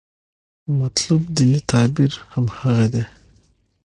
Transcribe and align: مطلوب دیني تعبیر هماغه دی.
مطلوب 0.79 1.23
دیني 1.35 1.59
تعبیر 1.71 2.13
هماغه 2.33 2.85
دی. 2.93 3.03